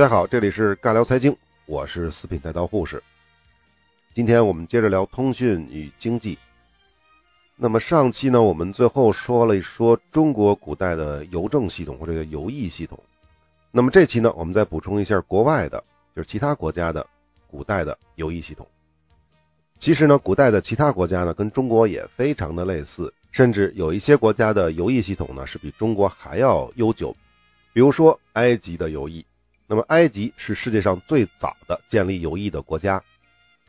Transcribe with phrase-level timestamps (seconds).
[0.00, 1.36] 大家好，这里是尬聊财经，
[1.66, 3.02] 我是四品带刀护士。
[4.14, 6.38] 今天我们接着聊通讯与经济。
[7.54, 12.98] 那么上期呢，我们最后说了一说中国古代的邮政系统或者邮驿系统。
[13.70, 15.84] 那么这期呢，我们再补充一下国外的，
[16.16, 17.06] 就是其他国家的
[17.46, 18.66] 古代的邮驿系统。
[19.78, 27.14] 其实呢，古代的其他国家呢，跟中国也非常的类似，甚至有一些国家的邮驿系统呢，是比中国还要悠久。
[27.74, 29.26] 比如说埃及的邮驿。
[29.70, 33.04] 那么，埃及是世界上最早的建立友谊的国家。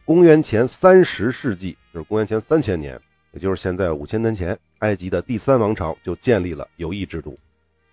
[0.03, 2.99] 公元前三十世纪，就是公元前三千年，
[3.33, 7.37] 也就是现在五千年前，埃及的第三王朝就建立了友谊制度。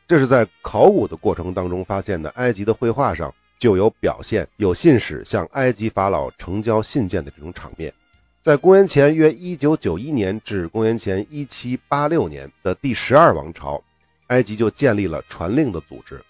[0.07, 7.93] 这是在考古的过程当中发现的，埃及的绘画上就有表现，有信使向埃及法老呈交信件的这种场面。
[8.41, 13.85] 在公元前约一九九一年至公元前一七八六年的第十二王朝，
[14.29, 16.25] 埃及就建立了传令的组织。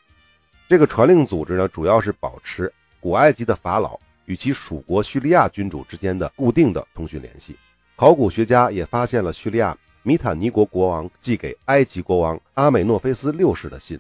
[0.68, 7.56] 这个传令组织呢，主要是保持古埃及的法老与其属国叙利亚君主之间的固定的通讯联系。
[7.96, 13.98] 考古学家也发现了叙利亚米坦尼国国王寄给埃及国王阿美诺菲斯六世的信。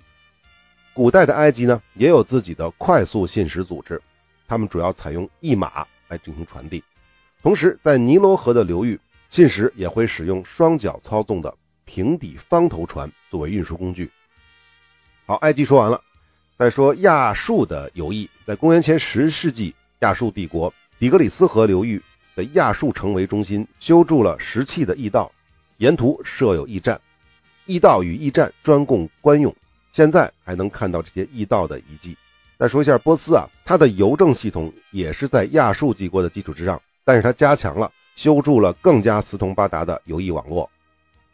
[0.92, 4.02] 古代的埃及呢，也有自己的快速信使组织，
[4.46, 6.84] 他们主要采用驿马来进行传递。
[7.42, 11.54] 同时，在尼罗河的流域，信使也会使用双脚操纵的
[11.86, 14.10] 平底方头船作为运输工具。
[15.24, 16.02] 好，埃及说完了。
[16.58, 22.02] 再说亚述的游弋，在公元前十世纪，亚述帝国底格里斯河流域
[22.34, 25.30] 的亚述城为中心，修筑了石砌的驿道，
[25.76, 27.00] 沿途设有驿站，
[27.66, 29.54] 驿道与驿站专供官用。
[29.92, 32.16] 现在还能看到这些驿道的遗迹。
[32.58, 40.68] 再说一下波斯啊，它的邮政系统也是在亚述帝国的基础之上，但是它加强了，修筑了更加四通八达的邮驿网络，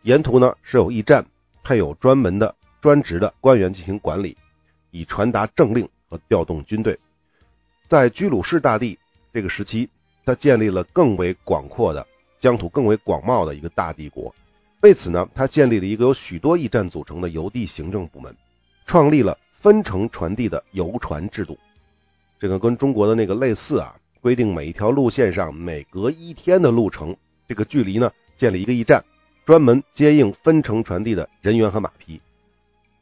[0.02, 1.24] 沿途呢设有驿站，
[1.62, 4.36] 配有专门的专职的官员进行管理。
[4.94, 6.97] 以传达政令和调动军队，
[7.88, 8.97] 在居鲁士大帝
[9.32, 9.88] 这个时期，
[10.25, 12.06] 他建立了更为广阔的
[12.38, 14.32] 疆土、更为广袤的一个大帝国。
[14.82, 18.37] 为此呢，他建立了一个由许多驿站组成的邮递行政部门，
[18.87, 21.59] 创立了分城传递的邮传制度。
[22.38, 27.16] 这个跟中国的那个类似啊，规定每一条路线上每隔一天的路程
[27.49, 29.05] 这个距离呢，建立一个驿站，
[29.44, 32.21] 专门接应分城传递的人员和马匹。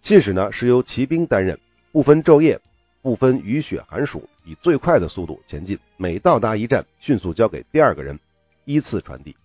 [0.01, 1.59] 信使呢是由骑兵担任。
[1.93, 2.59] 不分昼夜，
[3.03, 5.79] 不分雨雪寒暑，以最快的速度前进。
[5.99, 8.19] 每到达一站，迅速交给第二个人，
[8.65, 9.37] 依次传递，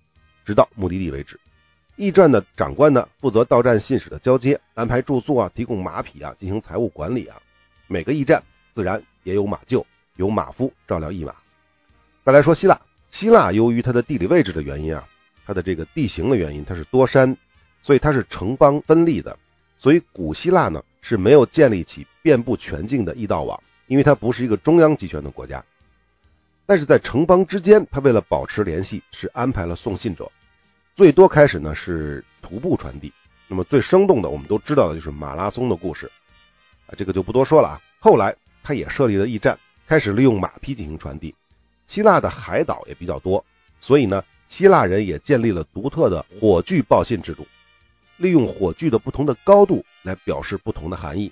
[0.46, 1.42] 直到目的地为止。
[1.98, 7.42] 驿站的长官呢，负责到站信使的交接、安排住宿啊、提供马匹啊、进行财务管理啊。
[7.88, 8.44] 每个驿站
[8.74, 9.84] 自然也有马厩，
[10.16, 11.36] 有马夫照料驿马。
[12.24, 12.80] 再来说希腊，
[13.12, 15.06] 希腊由于它的地理位置的原因啊，
[15.46, 17.36] 它的这个地形的原因，它是多山，
[17.84, 19.38] 所以它是城邦分立的。
[19.80, 25.64] 所以古希腊呢是没有建立起遍布全境的驿道网，因为它不是一个中央集权的国家。
[26.66, 30.30] 但是在城邦之间，它为了保持联系，是安排了送信者。
[30.98, 33.14] 最多开始呢是徒步传递，
[33.48, 36.12] 那么最生动的我们都知道的就是马拉松的故事
[36.88, 37.82] 啊，这个就不多说了啊。
[38.00, 39.58] 后来他也设立了驿站，
[39.88, 41.34] 开始利用马匹进行传递。
[41.88, 43.46] 希腊的海岛也比较多，
[43.80, 47.48] 所以呢，希腊人也建立了独特的火炬报信制度。
[48.18, 51.32] 利用火炬的不同的高度来表示不同的含义。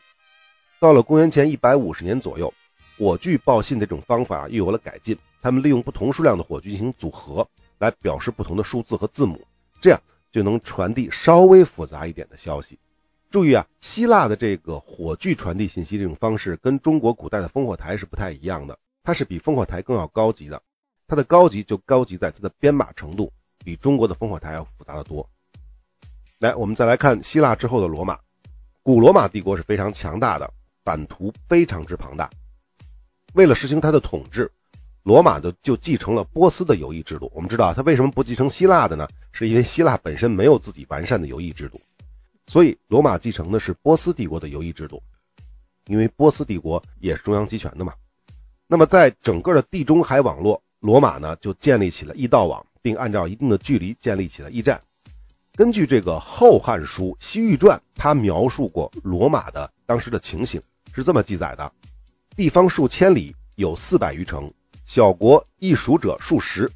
[0.79, 2.53] 到了公元前一百五十年左右，
[2.97, 5.17] 火炬报信的这种方法又有了改进。
[5.41, 7.47] 他们利用不同数量的火炬进行组合，
[7.77, 9.45] 来表示不同的数字和字母，
[9.79, 10.01] 这样
[10.31, 12.79] 就能传递稍微复杂一点的消息。
[13.29, 20.61] 注意啊，希腊的这个火炬传递信息这种方式跟中国古代的烽火台是不太一样的，它是比烽火台更要高级的。
[21.07, 23.31] 它的高级就高级在它的编码程度
[23.63, 25.29] 比中国的烽火台要复杂的多。
[26.39, 28.19] 来，我们再来看希腊之后的罗马。
[28.83, 30.51] 古罗马帝国是非常强大的，
[30.83, 32.29] 版图非常之庞大。
[33.33, 34.51] 为了实行它的统治，
[35.01, 37.31] 罗马的就继承了波斯的游艺制度。
[37.33, 39.07] 我们知道它为什么不继承希腊的呢？
[39.31, 41.79] 是因为希腊本身没有自己完善的游艺制度，
[42.47, 45.01] 所以罗马继承的是波斯帝国的游艺制度。
[45.87, 47.93] 因为波斯帝国也是中央集权的嘛。
[48.67, 54.81] 那么在整个的地中海网络，罗马呢就建立起了驿道网，并按照一定的距离建立起了驿站。
[55.55, 60.61] 根据这个《后汉书·西域传》，他描述过罗马的当时的情形，
[60.93, 61.71] 是这么记载的：
[62.35, 64.51] 地方数千里，有四百余城，
[64.85, 66.69] 小国易属者数十，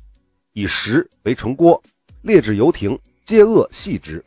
[0.53, 1.83] 以石为城郭，
[2.21, 4.23] 列置游亭，皆恶细之。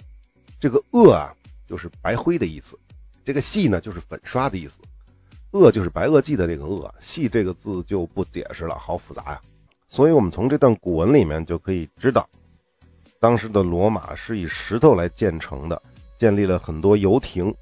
[0.60, 1.34] 这个恶啊，
[1.66, 2.76] 就是白灰的意思；
[3.24, 4.80] 这个细呢，就是粉刷的意思。
[5.52, 9.40] 恶就是白垩纪的那个恶，细这个字就不解释了，好复杂呀。
[9.88, 12.28] 所以我们从这段古文里面就可以知道。
[13.22, 15.80] 当时的罗马是以石头来建成的，
[16.18, 17.54] 建立了很多游艇，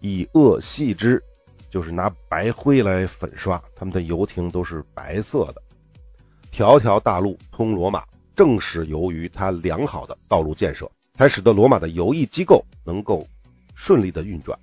[0.00, 1.22] 以恶细之，
[1.70, 5.62] 就是拿白灰来粉刷，他们的游艇都是白色的。
[6.50, 8.04] 条条大路通罗马，
[8.34, 13.24] 正是由于它良好的道路建设，才使得罗马的游艺机构能够
[13.76, 14.58] 顺利的运转。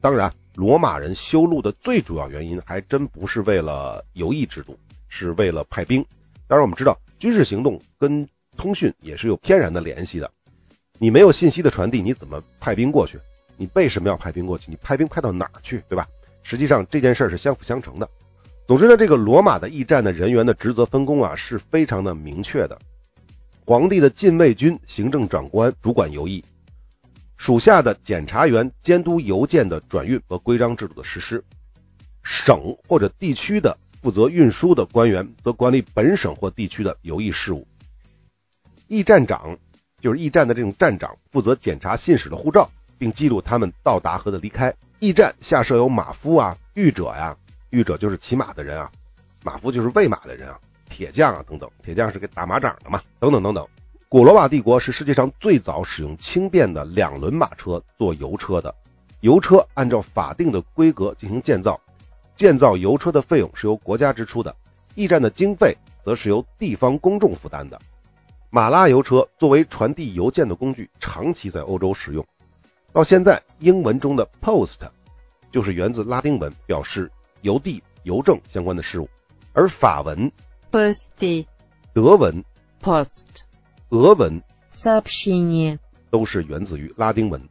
[0.00, 4.78] 当然，罗马人修路的最主要原因还真不是为了游艺制度，
[5.08, 6.06] 是为了派兵。
[6.46, 8.28] 当然，我们知道军事行动跟
[8.60, 10.30] 通讯也是有天然的联系的。
[10.98, 13.18] 你没有信息的传递，你怎么派兵过去？
[13.56, 14.70] 你为什么要派兵过去？
[14.70, 16.06] 你派兵派到哪儿去，对吧？
[16.42, 18.06] 实际上这件事儿是相辅相成的。
[18.66, 22.78] 总之呢，这个罗马的驿站的人员的职责分工啊是非常的明确的。
[23.64, 26.44] 皇帝的禁卫军行政长官主管游艺，
[27.38, 31.42] 属下的检察员监督邮件的转运和规章制度的实施。
[32.22, 37.66] 省或者地区的负责运输的官员则管理本省或地区的游艺事务。
[38.90, 39.56] 驿站长
[40.00, 44.74] 就是驿站的这种站长，负责检查信使的护照，并记录他们到达和的离开。
[44.98, 47.36] 驿站下设有马夫啊、御者呀。
[47.70, 48.90] 御者就是骑马的人啊，
[49.44, 50.58] 马夫就是喂马的人啊，
[50.88, 53.64] 铁匠啊等等，铁匠是给打马掌的嘛，等等等等。
[54.08, 58.74] 古罗马帝国是世界上最早使用轻便的两轮马车做油车的，
[59.20, 61.80] 油车按照法定的规格进行建造，
[62.34, 64.56] 建造油车的费用是由国家支出的，
[64.96, 67.80] 驿站的经费则是由地方公众负担的。
[68.52, 72.26] 马拉油车作为传递邮件的工具，长期在欧洲使用。
[72.92, 74.78] 到现在，英文中的 post
[75.52, 77.12] 就是源自拉丁文，表示
[77.42, 79.08] 邮递、邮政相关的事物。
[79.52, 80.32] 而法文
[80.72, 81.46] p o s t
[81.92, 82.44] 德文
[82.82, 83.22] post，
[83.90, 85.78] 俄文 s u b s i n i
[86.10, 87.48] 都是源自于拉丁文。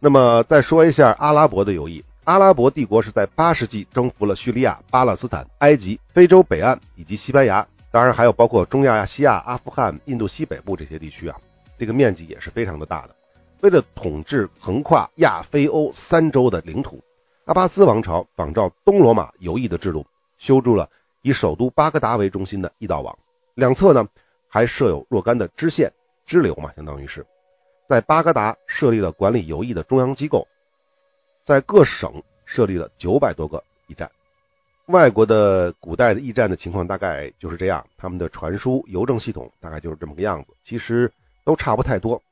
[0.00, 2.04] 那么再说一下阿拉伯的邮驿。
[2.24, 11.38] 阿拉伯帝国是在八世纪征服了叙利亚、巴勒斯坦、埃及、非洲北岸以及西班牙，当然还有包括中亚、西亚、阿富汗、印度西北部这些地区啊，
[11.78, 13.14] 这个面积也是非常的大的。
[13.60, 17.04] 为了统治横跨亚非欧三洲的领土。
[17.44, 20.06] 阿巴斯王朝仿照东罗马游艺的制度，
[20.38, 20.88] 修筑了
[21.22, 23.18] 以首都巴格达为中心的驿道网，
[23.54, 24.08] 两侧呢
[24.48, 25.92] 还设有若干的支线
[26.24, 27.26] 支流嘛，相当于是，
[27.88, 30.46] 在巴格达设立了管理游艺的中央机构，
[31.42, 34.12] 在各省设立了九百多个驿站。
[34.86, 41.12] 外国的古代的驿站的情况大概就是这样，他们的传输邮政系统大概就是这么个样子，其实
[41.44, 42.22] 都差不太多。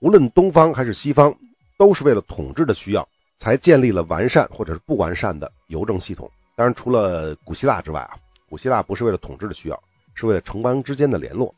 [0.00, 1.36] 无论东方还是西方，
[1.78, 3.08] 都是为了统治的需要。
[3.42, 6.30] 才建立了完善或者是不完善的邮政系统。
[6.56, 8.18] 当然，除了古希腊之外啊，
[8.50, 11.54] 古希腊不是为了统治的需要，是为了城邦之间的联络。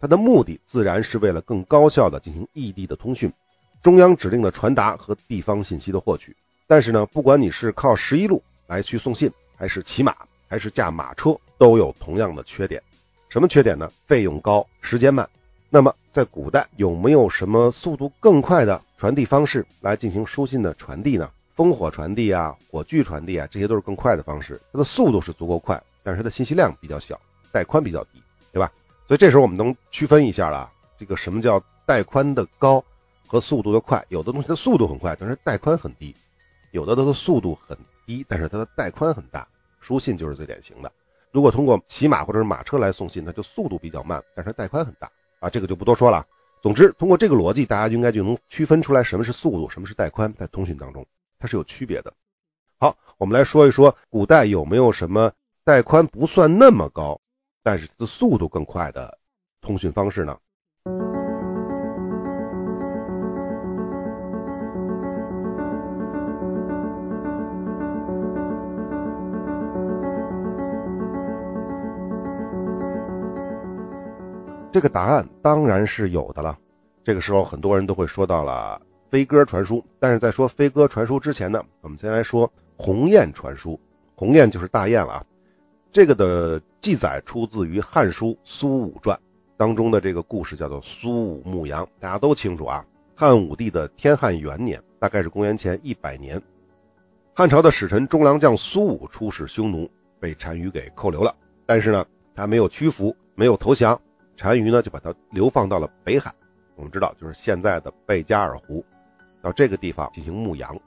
[0.00, 3.32] 它的目的自然是为了更高效的进行异地的通讯、
[3.82, 6.36] 中央指令的传达和地方信息的获取。
[6.68, 10.14] 但是呢，不管你是靠十一路来去送信，还是骑马，
[10.48, 12.82] 还是驾马车，都有同样的缺点。
[13.28, 13.90] 什么缺点呢？
[14.06, 15.28] 费用高，时间慢。
[15.68, 21.30] 那么，在古代有没有什么速度更快的传递方式来进行书信的传递呢？
[21.56, 24.60] 烽火传递啊，火炬传递啊，这些都是更快的方式。
[24.72, 27.20] 它的速度是足够快，但是它的信息量比较小，
[27.50, 28.22] 带宽比较低，
[28.52, 28.70] 对吧？
[29.08, 32.84] 所以这时候我们能区分一下了，这个什么叫带宽的高
[33.26, 34.04] 和速度的快？
[34.08, 36.14] 有的东西的速度很快，但是带宽很低；
[36.76, 39.48] 有的它的速度很低，但是它的带宽很大。
[39.80, 40.92] 书信就是最典型的。
[41.32, 45.10] 如果通过骑马或者是马车来送信，它就速度比较慢，但是带宽很大。
[45.40, 46.26] 啊，这个就不多说了。
[46.60, 51.06] 总之，通过这个逻辑，大家应该就能区分出来什么是速度，什么是带宽，在通讯当中
[51.38, 52.12] 它是有区别的。
[52.76, 55.32] 好，我们来说一说古代有没有什么
[55.64, 57.22] 带宽不算那么高，
[57.62, 59.16] 但是它的速度更快的
[59.62, 60.38] 通讯方式呢？
[74.76, 76.58] 这个答案当然是有的了。
[77.02, 79.82] 这个时候，很多人都会说到了飞鸽传书。
[79.98, 83.80] 但是在说飞鸽传书之前呢，我们先来说鸿雁传书。
[84.16, 85.24] 鸿雁就是大雁了啊。
[85.92, 89.16] 这个的记载出自于《汉书·苏武传》
[89.56, 91.88] 当中的这个故事，叫做苏武牧羊。
[91.98, 92.84] 大家都清楚啊。
[93.14, 96.42] 汉武帝的天汉元年，大概是公元前一百年，
[97.32, 99.90] 汉朝的使臣中郎将苏武出使匈奴，
[100.20, 101.34] 被单于给扣留了。
[101.64, 102.04] 但是呢，
[102.34, 103.98] 他没有屈服，没有投降。
[104.36, 106.32] 单于呢，就把他流放到了北海，
[106.76, 108.84] 我们知道就是现在的贝加尔湖，
[109.42, 110.78] 到这个地方进行牧羊。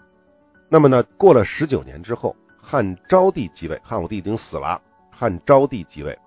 [0.70, 6.18] 那么呢，过了十九年之后，汉昭帝即位，汉武帝已经死了，汉昭帝即位，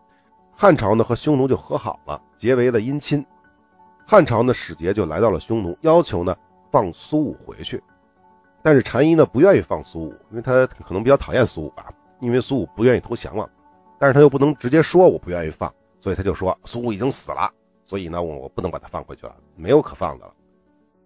[0.54, 3.24] 汉朝呢和匈奴就和好了，结为了姻亲。
[4.04, 6.36] 汉朝呢使节就来到了匈奴，要求呢
[6.70, 7.82] 放苏武回去，
[8.62, 13.48] 但是单于呢不愿意放苏武，因为他可能比较讨厌苏武吧，因为苏武不愿意投降了，
[13.98, 15.72] 但是他又不能直接说我不愿意放。
[16.02, 17.50] 所以他就说苏武已经死了，
[17.84, 20.34] 所以呢，我我不能把他放回去了，没有可放的了。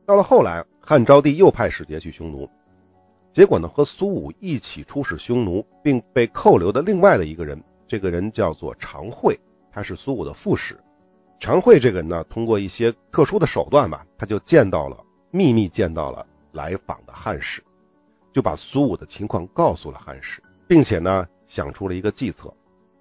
[0.07, 2.49] 到了后来，汉昭帝又派使节去匈奴，
[3.33, 9.39] 结果呢和苏武一起出使匈奴，并被扣留的另外的一个人，这个人叫做常惠，
[9.71, 10.81] 他是苏武的副使。
[11.39, 17.63] 常惠这个人呢，通过一些特殊的手段吧，他就见到了秘密见到了来访的汉使，
[18.33, 22.55] 就把苏武的情况告诉了汉使，并且呢想出了一个计策，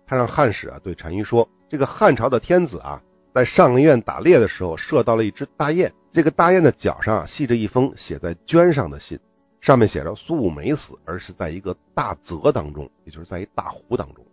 [0.06, 3.02] 他让汉使啊对单于说，这个汉朝的天子啊。
[3.34, 5.92] 在上林苑打猎的时候，射到了一只大雁。
[6.14, 9.20] 这个大雁的脚上系着一封写在绢上的信，
[9.60, 14.24] 上面写着苏武没死，而是在一个大泽当中，也就是在一大湖当中。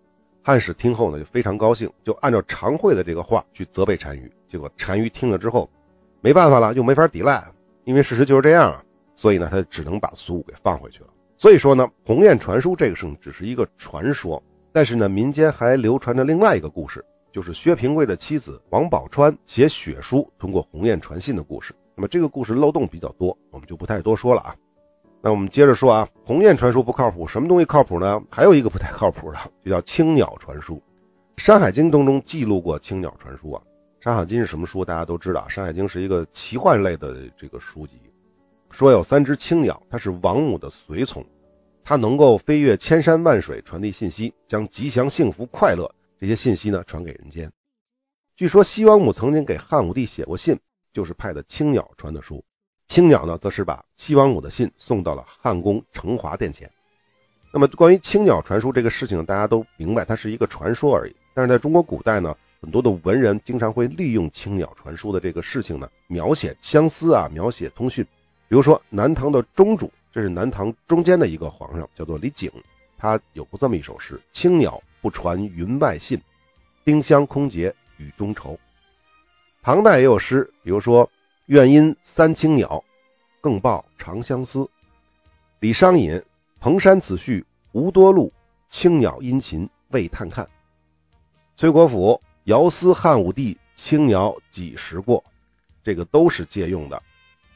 [0.44, 4.30] 汉使听后呢，就非常高兴，就按照常惠的这个话去责备单于。
[4.46, 5.68] 结果单于听了之后，
[6.20, 7.44] 没办法了，又没法抵赖，
[7.82, 8.84] 因为事实就是这样啊。
[9.16, 11.08] 所以呢，他只能把苏武给放回去了。
[11.38, 14.40] 所以说呢，鸿雁传书这个事情只是一个传说，
[14.72, 17.04] 但是呢，民间还流传着另外一个故事。
[17.32, 21.74] 就是薛平贵的妻子王宝钏写血书通过鸿雁传信的故事。
[21.94, 24.56] 那么这个故事漏洞比较多，我们就不太多说了啊。
[25.22, 28.22] 那我们接着说啊，鸿雁传书不靠谱，什么东西靠谱呢？
[28.30, 30.82] 还有一个不太靠谱的，就叫青鸟传书。
[31.42, 33.62] 《山海经》当中记录过青鸟传书啊。
[34.04, 34.84] 《山海经》是什么书？
[34.84, 38.00] 大家都知道，《山海经》是一个奇幻类的这个书籍。
[38.70, 41.24] 说有三只青鸟，它是王母的随从，
[41.84, 45.94] 它能够飞越千山万水传递信息，将吉祥、幸福、快乐。
[46.22, 47.50] 这些信息呢传给人间。
[48.36, 50.60] 据说西王母曾经给汉武帝写过信，
[50.92, 52.44] 就是派的青鸟传的书。
[52.86, 56.70] 青鸟呢，则是把西王母的信送到了汉宫承华殿前。
[57.52, 61.16] 那么关于青鸟传书这个事情，大家都明白，它是一个传说而已。
[61.34, 68.04] 但是在中国古代呢，很多的文人经常会利用青鸟传书的这个事情呢，描写相思啊，描写通讯。
[68.46, 72.52] 比如说南唐的中主，这是南唐中间的一个皇上，叫做李璟，
[72.96, 74.80] 他有过这么一首诗：青鸟。
[75.02, 76.22] 不传云外信，
[76.84, 78.58] 丁香空结雨中愁。
[79.62, 81.10] 唐代也有诗，比如说
[81.46, 82.84] “愿因三青鸟，
[83.40, 84.70] 更报长相思”。
[85.60, 86.22] 李商隐
[86.60, 88.32] “蓬山此序无多路，
[88.68, 90.48] 青鸟殷勤为探看”。
[91.58, 95.24] 崔国辅“遥思汉武帝，青鸟几时过”。
[95.84, 97.02] 这个都是借用的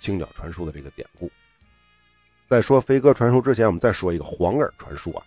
[0.01, 1.31] 青鸟传书的这个典故。
[2.49, 5.25] 在说飞鸽传书之前，我们再说一个黄耳传书啊。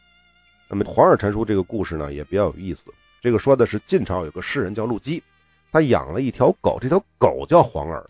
[0.69, 2.93] 那么黄耳传书这个故事呢也比较有意思。
[3.21, 5.23] 这个说的是晋朝有个士人叫陆机，
[5.71, 8.09] 他养了一条狗，这条狗叫黄耳。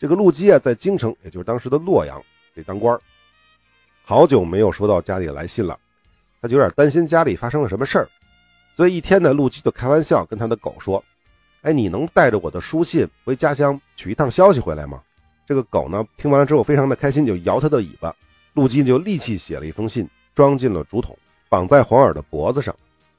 [0.00, 2.22] 这个陆机啊在京城，也就是当时的洛阳，
[2.54, 3.00] 得当官，
[4.04, 5.78] 好久没有收到家里来信了，
[6.42, 8.08] 他就有点担心家里发生了什么事儿。
[8.74, 11.04] 所以一天呢，陆机就开玩笑跟他的狗说
[11.62, 15.02] ：“哎，你能带着我的书信回家乡取一趟消息回来吗？”
[15.46, 18.16] 这个狗呢听完了之后非常的开心，就摇它的尾巴。
[18.54, 21.18] 陆机就立即写了一封信，装进了竹筒。
[21.50, 22.76] 绑在黄耳的脖子上，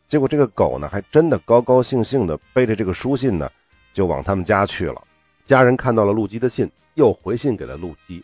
[0.07, 3.51] 结果这个狗呢，还真的高高兴兴的背着这个书信呢，
[3.93, 5.03] 就往他们家去了。
[5.45, 8.23] 家人看到了陆基的信，又回信给了陆基。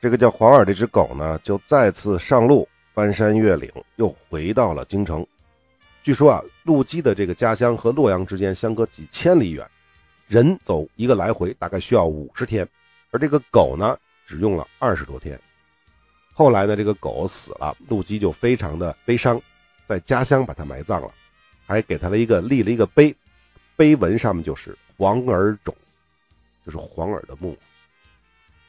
[0.00, 5.24] 这个叫黄耳这只狗呢，就再次上路，翻山越岭，又回到了京城。
[6.02, 9.70] 据说啊，陆基的这个家乡和洛阳之间相隔几千里远，
[10.26, 12.68] 人走一个来回大概需要五十天，
[13.12, 15.38] 而这个狗呢，只用了二十多天。
[16.36, 19.40] 后来呢，这个狗死了，陆基就非常的悲伤，
[19.86, 21.12] 在家乡把它埋葬了，
[21.64, 23.14] 还给他了一个立了一个碑，
[23.76, 25.72] 碑文上面就是黄耳冢，
[26.66, 27.56] 就是黄耳的墓。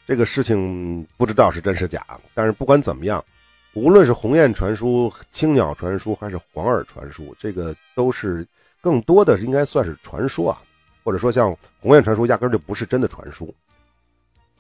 [0.05, 2.05] 这个事情不知道是真是假，
[2.35, 3.25] 但是不管怎么样，
[3.73, 8.45] 无论是鸿雁传书、青鸟传书还是黄耳传书，这个都是
[8.79, 10.61] 更多的应该算是传说啊，
[11.03, 13.55] 或者说像鸿雁传书压根就不是真的传书。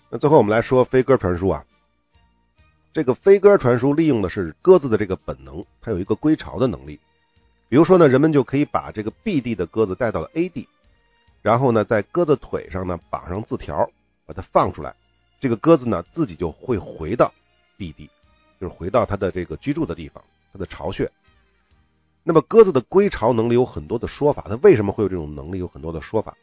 [0.09, 1.63] 那最后我们来说飞鸽传书啊。
[2.95, 7.01] 这个飞鸽传书利用的是鸽子的这个本能，它有一个归巢的能力。
[7.67, 10.69] 比如说呢，人们就可以把这个 B 地的鸽子带到了 A 地，
[11.41, 13.89] 然后呢，在鸽子腿上呢绑上字条，
[14.25, 14.95] 把它放出来，
[15.41, 17.33] 这个鸽子呢自己就会回到
[17.75, 18.09] B 地，
[18.61, 20.23] 就是回到它的这个居住的地方，
[20.53, 21.11] 它的巢穴。
[22.23, 25.57] 那么鸽子的归巢能力有很多的说法，它为什么会有这种能力？
[25.57, 26.37] 有很多的说法，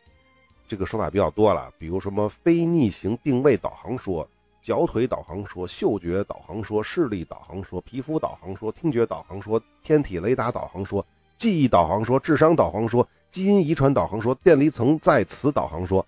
[0.68, 4.28] 这个说法比较多了，比如什么非逆行定位导航说。
[4.62, 11.04] 脚腿导航说，嗅觉导航说，视力导航说，皮肤导航说，听觉导航说，天体雷达导航说，
[11.37, 16.07] 记忆导航说，智商导航说，基因遗传导航说，电离层在磁导航说，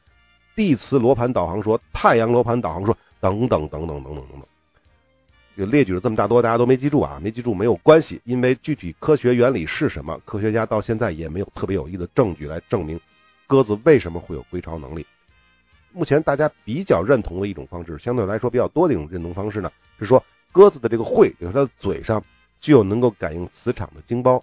[0.55, 4.43] 地磁罗盘导航说，太阳罗盘导航说，等等等等等等等等。
[5.57, 7.21] 就列举了这么大多，大家都没记住啊？
[7.21, 13.01] 没记住没有关系，因为具体科学原理是什么，科学家到现在也没有特别有益的证据来证明
[13.47, 15.07] 鸽子为什么会有归巢能力。
[15.95, 22.25] 目前大家比较认同的一种方式，相对来说比较多的一种认同方式呢，是说鸽子的这个喙，就是它的嘴上
[22.61, 24.43] 具有能够感应磁场的晶包。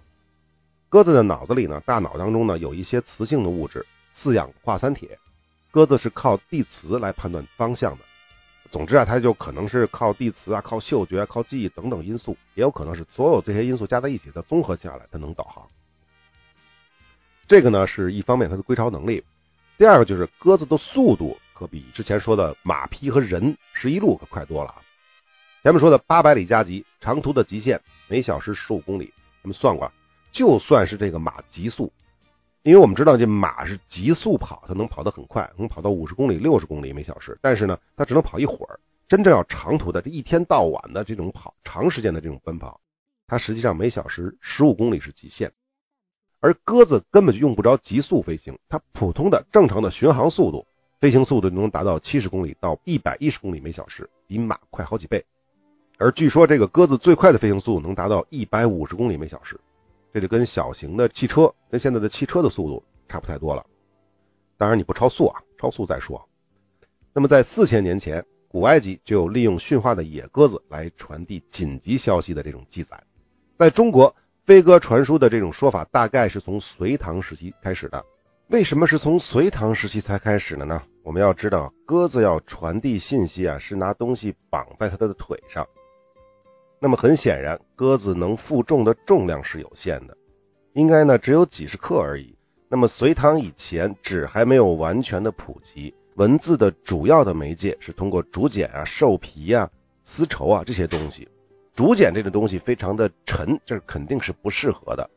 [0.88, 5.18] 鸽子的脑子里呢，大脑当中呢有一些磁性的物质，四氧化三铁。
[5.70, 8.04] 鸽子是靠地磁来判断方向的。
[8.70, 15.66] 总之啊，它就可能是靠地磁啊、靠嗅觉、靠记忆等等因素，也有可能是所有这些因素加在一起，它综合下来，它能导航。
[17.48, 19.24] 这个呢是一方面它的归巢能力，
[19.78, 24.82] 第二个就是鸽子的速度可比之前说的马匹和人十一路可快多了啊。
[25.62, 29.12] 前面说的八百里加急，长途的极限每小时十五公里，
[29.42, 29.90] 咱们算过，
[30.30, 31.92] 就算是这个马极速。
[32.62, 37.36] 因为我们知道这马是急速跑，它能跑得很快，能跑到五十公里、六十公里每小时。
[37.40, 38.78] 但是呢，它只能跑一会儿。
[39.08, 42.80] 真正要长途的，这一天到晚的这种跑，长时间的这种奔跑，
[43.26, 45.52] 它实际上每小时十五公里是极限。
[46.42, 50.66] 而鸽子根本就用不着急速飞行，它普通的正常的巡航速度，
[51.00, 55.24] 飞行速度能达到七十公里到一百一十公里每小时，比马快好几倍。
[55.98, 59.60] 而据说这个鸽子最快的飞行速度能达到一百五十公里每小时。
[60.12, 63.64] 这就跟小型的汽车跟现在的汽车的速度差不太多了，
[64.58, 66.28] 当然你不超速啊，超速再说。
[67.14, 73.04] 那么在四千年前，古埃及就有利用驯化的野鸽子来传递紧急消息的这种记载。
[73.58, 78.04] 在中国，飞鸽传书的这种说法大概是从隋唐时期开始的。
[78.48, 80.82] 为什么是从隋唐时期才开始的呢？
[81.04, 85.68] 我们要知道，鸽子要传递信息啊，是拿东西绑在它的腿上。
[86.80, 90.16] 那么很显然，鸽子能负重的重量是有限的，
[90.72, 92.36] 应该呢只有几十克而已。
[92.68, 99.70] 那么隋唐以前，纸还没有完全的普及，文字的主要的媒介是通过竹简啊、兽皮啊、
[100.02, 101.28] 丝绸啊这些东西。
[101.74, 105.08] 竹简这个东西非常的沉，这肯定是不适合的。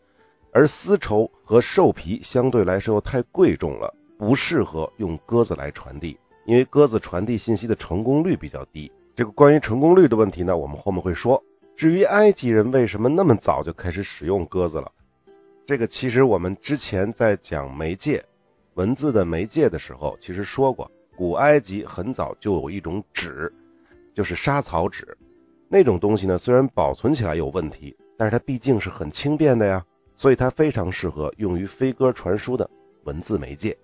[0.52, 8.92] 而丝绸和兽皮相对来说太贵重了，不适合用鸽子来传递，因为鸽子传递信息的成功率比较低。
[9.16, 11.44] 这个关于成功率的问题呢，我们后面会说。
[11.76, 14.94] 至于埃及人为什么那么早就开始使用鸽子了，
[15.68, 18.24] 这个其实我们之前在讲媒介
[18.76, 23.52] 文字的媒介的时候，其实说过，古埃及很早就有一种纸，
[24.14, 25.18] 就是沙草纸，
[25.68, 32.70] 那种东西呢，虽然保存起来有问题，但是它毕竟是很轻便的呀，所以它非常适合用于飞鸽传书的
[33.04, 33.78] 文字媒介。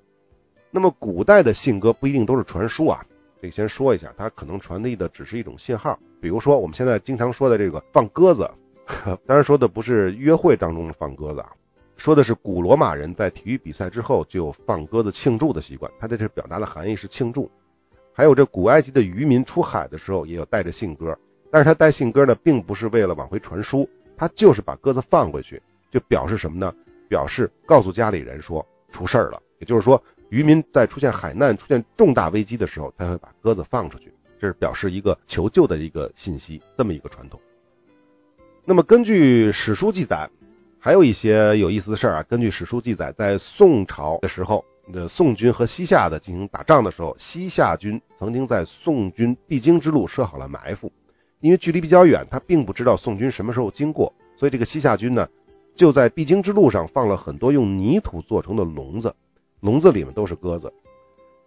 [0.70, 3.06] 那么古代的信鸽不一定都是传书啊。
[3.42, 8.50] 这先说一下，它可能传递的只是一种信号，比如说我们现在经常说的这个放鸽子，
[9.26, 11.52] 当然说的不是约会当中的放鸽子啊，
[11.98, 17.50] 说的是古罗马人在体育比赛之后就有放鸽子庆祝的习惯，它在这表达的含义是庆祝。
[18.14, 21.18] 还有这古埃及的渔民出海的时候也有带着信鸽，
[21.52, 25.62] 但是他带信鸽呢，并不是为了往回传书，他就是把鸽子放回去，
[25.92, 26.74] 就表示什么呢？
[27.10, 30.02] 表示告诉家里人说出事儿了，也就是说。
[30.30, 37.38] 渔民在出现海难、出现重大危机的时候，才会把鸽子放出去，这是表示一个求救的一个信息，这么一个传统。
[38.64, 40.30] 那么根据史书记载，
[40.80, 42.24] 还有一些有意思的事儿啊。
[42.24, 50.94] 根据史书记载，在宋朝的时候，的宋军和西夏的进行打仗的时候，西夏军曾经在宋军必经之路设好了埋伏，
[51.42, 55.28] 因为距离比较远，他并不知道宋军什么时候经过，所以这个西夏军呢，
[55.76, 59.14] 就在必经之路上放了很多用泥土做成的笼子。
[59.60, 60.74] 笼子里面都是鸽子，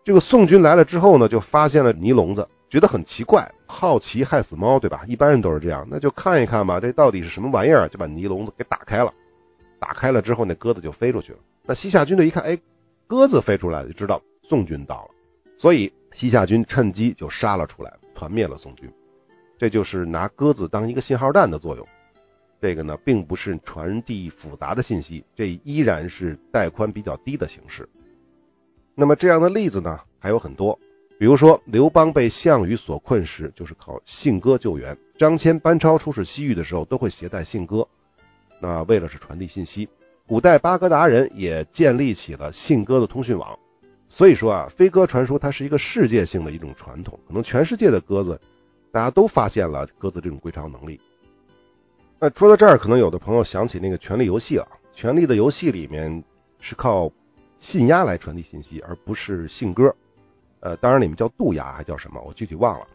[0.05, 5.03] 这个宋军来了之后呢，就发现了泥笼子，觉得很奇怪，好奇害死猫，对吧？
[5.09, 7.89] 一般人都是这样，那就看一看吧，这到底是什么玩意儿？
[7.89, 9.13] 就把泥笼子给打开了，
[9.81, 11.39] 打开了之后，那鸽子就飞出去了。
[11.65, 12.59] 那西夏军队一看，哎，
[13.09, 15.11] 鸽子飞出来了，就知道宋军到了，
[15.59, 18.89] 所以西夏军趁机就杀了出来，团灭了宋军。
[19.59, 21.87] 这就是拿鸽子当一个信号弹的作用。
[22.61, 27.88] 这个呢，并不是传递复杂的信息，这依然是带宽比较低的形式。
[28.95, 30.79] 那么这样的例子呢还有很多，
[31.19, 37.87] 比如说刘邦被项羽所困时，就是靠信鸽救援；张骞、班超出使西域的时候，都会携带信鸽，
[38.61, 39.88] 那为了是传递信息。
[40.27, 43.59] 古代巴格达人也建立起了信鸽的通讯网。
[44.09, 48.40] 所以说啊，飞鸽传书它是一个世界性的一种传统，可能全世界的鸽子，
[48.95, 51.01] 大家都发现了鸽子这种归巢能力。
[52.21, 56.23] 那说到这儿，可能有的朋友想起那个《权力游戏》了，《权力的游戏》里面
[56.61, 57.11] 是靠。
[57.61, 59.97] 信鸦来传递信息，而不是信鸽。
[60.61, 62.21] 呃，当然里面叫渡鸦，还叫什么？
[62.21, 62.87] 我具体忘了。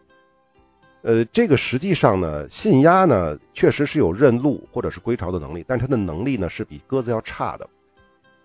[1.02, 7.68] 呃，这个实际上呢，信鸦呢确实是有认路或者是归巢的能力，但它的能力呢是比鸽子要差的。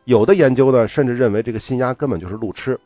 [0.04, 2.80] 有的研究呢甚至认为这个信鸦根本就是路痴。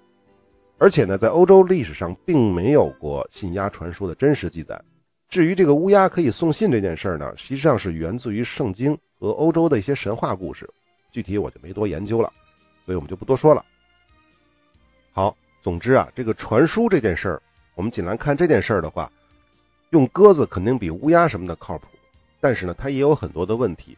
[0.80, 4.82] 而且呢，在欧洲历史上并没有过信鸦传说的真实记载。
[5.28, 10.70] 至于这个乌鸦可以送信这件事儿呢，实际上是源自于圣经和欧洲的一些神话故事，
[11.12, 12.32] 具体我就没多研究了。
[12.86, 13.64] 所以我们就不多说了。
[15.12, 17.42] 好，总之啊，这个传书这件事儿，
[17.76, 19.12] 我们仅来看这件事儿的话，
[19.90, 21.88] 用鸽子肯定比乌鸦什么的靠谱，
[22.40, 23.98] 但是呢，它也有很多的问题。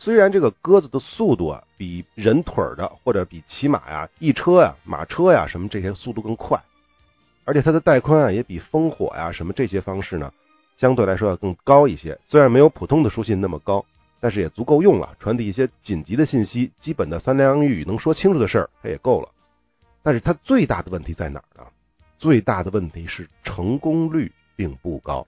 [0.00, 6.62] 虽然这个鸽子的速度啊，比人腿的或者比骑马呀、驿车呀、马车呀什么这些速度更快，
[7.44, 10.32] 而且它的带宽啊也比烽火呀什么这些方式呢
[10.78, 12.18] 相对来说要更高一些。
[12.26, 13.84] 虽然没有普通的书信那么高，
[14.20, 19.28] 但是也足够用了，传递一些紧急的信息，基本的三两语能说清楚的事儿，它也够了。
[20.02, 21.66] 但是它最大的问题在哪儿呢？
[22.16, 25.26] 最大的问题是成功率并不高。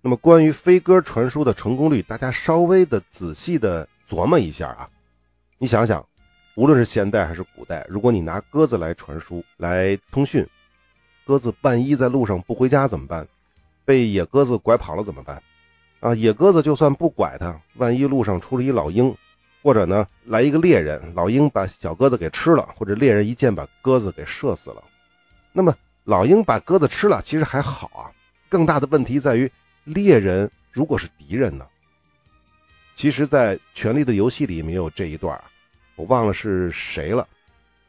[0.00, 4.90] 那么关于飞鸽传书的成功率，大家稍微的仔细的琢磨一下啊。
[5.58, 6.06] 你想想，
[6.54, 10.48] 无论是现代还是古代，如果你拿鸽子来传书、来通讯，
[11.26, 13.28] 鸽子万一在路上不回家怎么办？
[13.84, 15.42] 被野鸽子拐跑了怎么办？
[16.00, 19.16] 啊，野鸽子就算不拐它，万一路上出了一老鹰，
[19.62, 24.82] 或者呢来一个猎人，老鹰把小鸽子给吃了，或者猎人一箭把鸽子给射死了，
[25.52, 28.02] 那么老鹰把鸽子吃了，其实还好啊。
[28.48, 29.52] 更大的问题在于。
[29.84, 31.66] 猎人如果是敌人呢？
[32.98, 35.40] 其实，在《权力的游戏》里没有这一段，
[35.94, 37.28] 我忘了是谁了。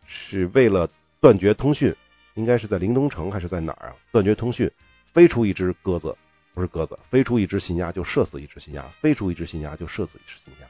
[0.06, 0.88] 是为了
[1.20, 1.96] 断绝通讯，
[2.36, 3.96] 应该是在灵东城还是在哪儿啊？
[4.12, 4.70] 断绝通讯，
[5.12, 6.16] 飞出一只鸽子，
[6.54, 10.68] 不是鸽子，飞出一只新鸭就射死一只新鸭，飞出一只新鸭就射死一只新鸭。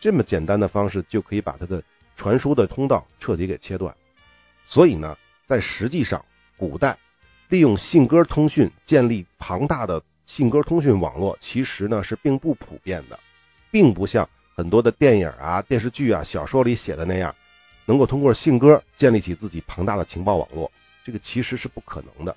[0.00, 1.82] 这么简单的方式就可以把它的
[2.16, 3.94] 传输的通道彻底给切断。
[4.64, 6.24] 所以呢，在实际上，
[6.56, 6.96] 古代
[7.50, 10.02] 利用信鸽通讯建立庞大的。
[10.24, 13.18] 信鸽通讯网络其实呢是并不普遍的，
[13.70, 17.34] 并不像很多的电影啊、电视剧啊、小说里写的那样，
[17.86, 20.70] 能够通过信鸽建立起自己庞大的情报网络，
[21.04, 22.36] 这个其实是不可能的。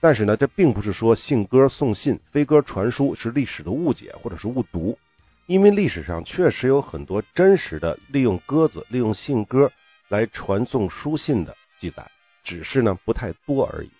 [0.00, 4.98] 但是呢，这并不是说信鸽送信、飞鸽传书是历史的误解或者是误读，
[5.46, 9.72] 因为历史上确实有很多真实的利用鸽子、利用信鸽
[10.08, 12.10] 来传送书信的记载，
[12.42, 13.90] 只是呢不太多而已。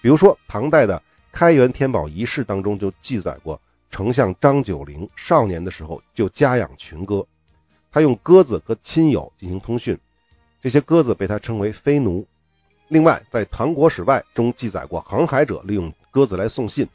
[0.00, 1.02] 比如说唐代的。
[1.32, 3.60] 开元天宝遗事当中就记载过，
[3.90, 7.26] 丞相张九龄少年的时候就家养群鸽，
[7.90, 9.98] 他用鸽子和亲友进行通讯，
[10.62, 12.26] 这些鸽子被他称为飞奴。
[12.88, 16.88] 另外，在《唐国史外》中记载过，航海者利用鸽子来送信，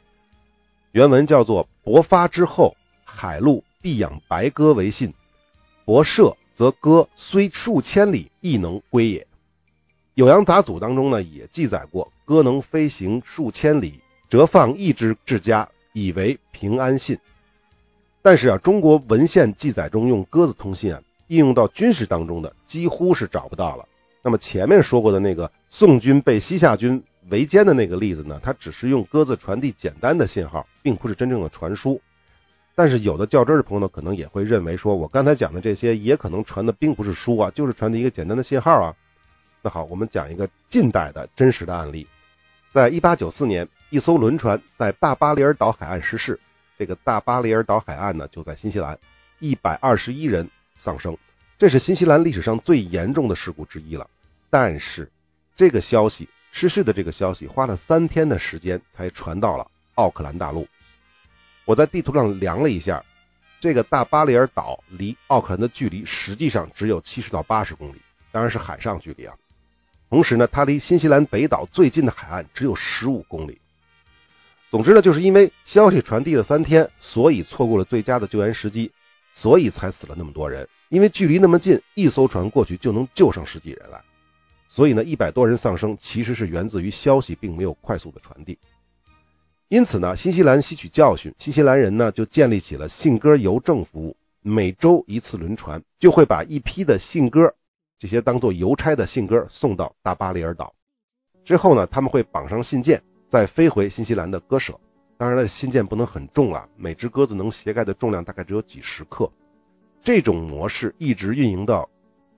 [0.92, 5.14] 原文叫做“伯发之后，海陆必养白鸽为信，
[5.84, 9.26] 伯射则鸽虽数千里亦能归也”。
[10.22, 14.00] 《酉阳杂俎》当中呢也记载过，鸽能飞行数千里。
[14.28, 17.18] 折放一只至家，以为平安信。
[18.20, 23.88] 但是啊，中国文献记载中用鸽子通信啊，应用到军事当中的几乎是找不到了。
[24.22, 32.02] 那么前面说过的那个宋军被西夏军围歼的那个例子呢，它只是用鸽子传递简单的信号，并不是真正的传输。
[32.74, 38.94] 但是有的较真的朋友呢，可能也会认为说，我刚才讲的这些也可能传的并不是书啊，就是传递一个简单的信号啊。
[39.62, 42.06] 那好，我们讲一个近代的真实的案例，
[42.76, 43.68] 在一八九四年。
[43.88, 46.40] 一艘轮船在大巴里尔岛海岸失事，
[46.76, 48.98] 这个大巴里尔岛海岸呢就在新西兰，
[49.38, 51.16] 一百二十一人丧生，
[51.56, 54.10] 这是新西兰历史上最严重的事故之一了。
[54.50, 55.10] 但是
[55.56, 60.68] 这个消息失事的这个消息花了三天的时间才传到了奥克兰大陆。
[61.64, 63.04] 我在地图上量了一下，
[63.60, 69.34] 这个大巴里尔岛离奥克兰的距离实际上只有七十到八十公里，当然是海上距离啊。
[70.08, 73.60] 同时呢，它离新西兰北岛最近的海岸只有十五公里。
[74.70, 78.92] 总之呢，就是因为消息传递了三天，所以错过了最佳的救援时机，
[79.34, 80.68] 所以才死了那么多人。
[80.88, 84.02] 因为距离那么近，一艘船过去就能救上十几人来，
[84.68, 88.58] 所以呢，一百多人丧生其实是源自于消息并没有快速的传递。
[89.68, 97.54] 因此呢，新西兰吸取教训，新西兰人呢就建立起了信鸽邮政服务，每周一次轮船就会把一批的信鸽，
[97.98, 100.74] 这些当做邮差的信鸽送到大巴里尔岛，
[101.44, 103.02] 之后呢，他们会绑上信件。
[103.28, 104.78] 再飞回新西兰的鸽舍，
[105.16, 109.28] 当然了，信件不能很重啊，每只鸽子能携带的重量大概只有几十克。
[110.00, 111.90] 这种模式一直运营到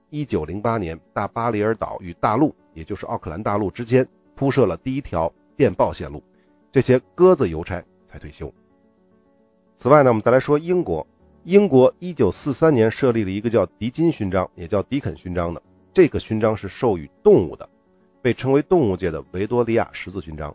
[0.09, 6.23] 一九零八年，大巴里尔岛与大陆，也就是奥克兰大陆之间铺设了第一条电报线路，
[6.71, 8.51] 这些鸽子邮差才退休。
[9.77, 11.05] 此外呢，我们再来说英国，
[11.43, 15.61] 英国一九四三年设立了一个叫迪金勋章，也叫迪肯勋章的，
[15.93, 17.67] 这个勋章是授予动物的。
[18.21, 20.53] 被称为动物界的维多利亚十字勋章，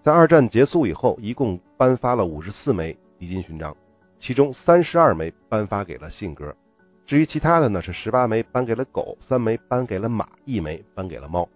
[0.00, 3.76] 在二战结束以后，一共颁发了五十四枚迪金勋章，
[4.18, 6.56] 其中三十二枚颁发给了信鸽，
[7.04, 11.46] 至于其他的呢，是十八枚颁给了狗，三枚颁给了马，一枚颁给了猫。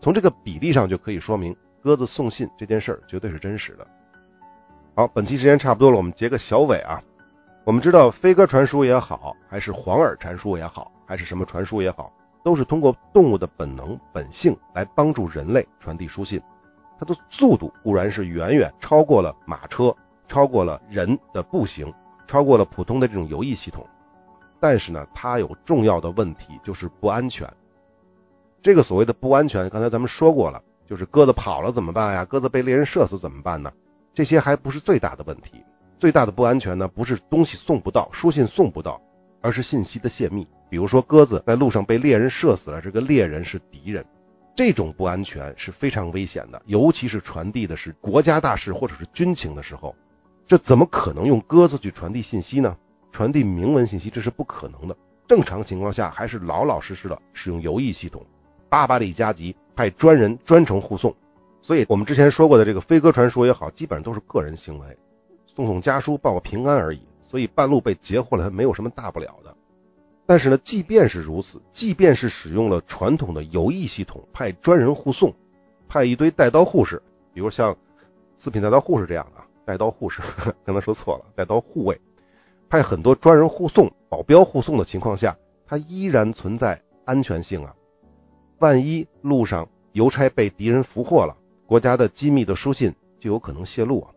[0.00, 3.84] 从这个比例上就可以说明，鸽子送信这件事儿绝对是真实的。
[4.94, 7.02] 好，本期时间差不多了，我们结个小尾啊。
[7.64, 12.12] 我们知道飞鸽传书也好，还是黄耳传书也好，还是什么传书也好。
[12.44, 16.42] 都是通过动物的本能本性来帮助人类传递书信，
[16.98, 19.94] 它的速度固然是远远超过了马车，
[20.26, 21.94] 超过了人的步行，
[22.26, 23.86] 超过了普通的这种游艺系统，
[24.58, 27.48] 但是呢，它有重要的问题，就是不安全。
[28.60, 32.24] 这个所谓的不安全，刚才咱们说过了，就是鸽子跑了怎么办呀？
[32.24, 33.72] 鸽子被猎人射死怎么办呢？
[34.14, 35.64] 这些还不是最大的问题，
[36.02, 39.00] 最大的不安全呢，不是东西送不到，书信送不到，
[39.40, 40.48] 而是信息的泄密。
[40.68, 44.04] 比如说，鸽子在路上被猎人射死了，这个猎人是敌人，
[44.56, 49.94] 这种不安全是非常危险的，尤其是传递的是国家大事或者是军情的时候，
[50.48, 52.76] 这怎么可能用鸽子去传递信息呢？
[53.12, 54.96] 传递明文信息这是不可能的。
[55.28, 58.26] 正常情况下，还是老老实实的使用邮驿系统，
[58.68, 61.14] 巴巴里加急派专人专程护送。
[61.60, 64.98] 所以，我们之前说过的这个飞鸽传书也好，基本上都是个人行为，
[65.54, 67.00] 送送家书报个平安而已。
[67.20, 69.56] 所以半路被截获了，没有什么大不了的。
[70.26, 75.32] 但是呢，即便是如此，即便是使用了传统的邮驿系统，派专人护送，
[75.88, 77.76] 派一堆带刀护士，比如像
[78.36, 80.20] 四品带刀护士这样的带刀护士，
[80.64, 81.98] 刚才说错了，带刀护卫，
[82.68, 85.36] 派很多专人护送、保镖护送的情况下，
[85.66, 87.74] 它依然存在安全性啊。
[88.58, 91.36] 万一路上邮差被敌人俘获了，
[91.66, 94.10] 国家的机密的书信就有可能泄露啊，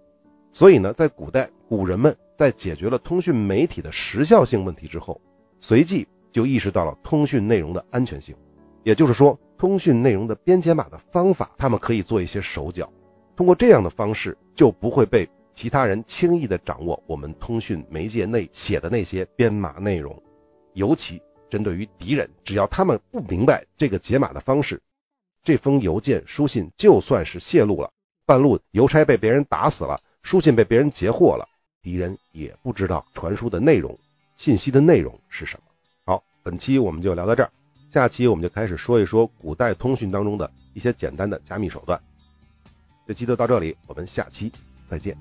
[0.55, 5.19] 所以呢，在古代，古人们在解决了通讯媒体的时效性问题之后，
[5.59, 8.37] 随即就意识到了通讯内容的安全性。
[8.81, 12.89] 也就是说，通讯内容的编解码的方法，他们可以做一些手脚，
[13.35, 20.23] 通过这样的方式，就不会被其他人轻易的掌握我们通讯媒介内写的那些编码内容。
[20.71, 24.81] 尤其针对于敌人，只要他们不明白这个解码的方式。
[25.43, 27.91] 这封邮件、书信就算是泄露了，
[28.25, 31.47] 半路邮差被别人打死了，书信被别人截获了，
[31.83, 33.99] 敌人也不知道传输的内容、
[34.37, 35.63] 信息的内容是什么。
[36.03, 37.51] 好，本期我们就聊到这儿，
[37.93, 42.01] 下期我们就开始说一说古代通讯当中的一些简单的加密手段。
[43.07, 44.51] 这期就到这里，我们下期
[44.89, 45.15] 再见。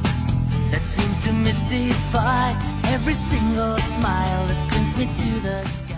[0.70, 2.52] that seems to mystify
[2.92, 5.94] every single smile that brings me to the sky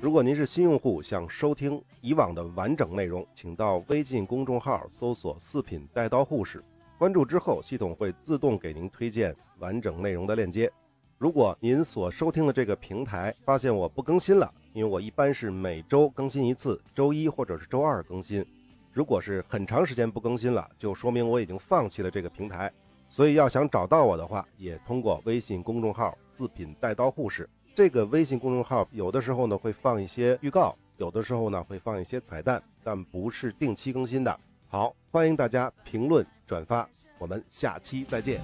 [0.00, 6.64] 如果您是新用户，想收听以往的完整内容，请到微信公众号搜索“四品带刀护士”，
[6.98, 10.70] 关注之后，系统会自动给您推荐完整内容的链接。
[11.18, 18.44] 如果您所收听的这个平台发现我不更新了，因为我一般是每周更新一次，周一或者是周二更新。
[18.92, 22.72] 如果是很长时间不更新了，就说明我已经放弃了这个平台。
[23.12, 34.40] 所以要想找到我的话，也通过微信公众号“自品带刀护士”这个微信公众号，有的时候呢会放一些预告，有的时候呢会放一些彩蛋，但不是定期更新的。
[34.68, 38.40] 好，欢迎大家评论转发，我们下期再见。